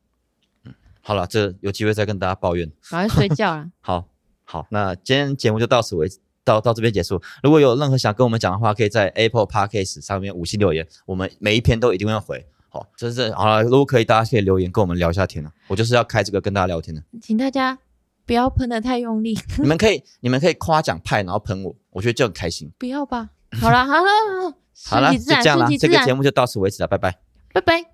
[0.66, 2.72] 嗯，好了，这有机会再跟大家抱怨。
[2.90, 3.70] 赶快睡觉了。
[3.80, 4.10] 好
[4.54, 7.20] 好，那今天节目就到此为止，到到这边结束。
[7.42, 12.46] 如果有任何想跟我们讲的话，可以在 Apple Podcast 上面五星留言，我们每一篇都一定会回。
[12.70, 15.52] 好，这是好了，如果可以，大家可以留言跟我们聊一下天啊。
[15.66, 17.02] 我就是要开这个跟大家聊天的。
[17.20, 17.80] 请大家
[18.28, 22.72] 不要喷的太用力， 你们可以，你们可以夸奖派，然后喷我，我觉得就很开心。
[22.78, 23.32] 不要吧。
[23.60, 27.18] 好了，好了，好了，就这样啦顺其，自然这个节，目就到此为止了，拜拜。
[27.52, 27.93] 拜拜。